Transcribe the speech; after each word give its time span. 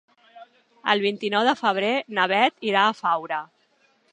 El 0.93 1.03
vint-i-nou 1.03 1.45
de 1.49 1.53
febrer 1.61 1.93
na 2.19 2.25
Bet 2.35 2.67
irà 2.71 2.87
a 2.87 2.99
Faura. 3.03 3.43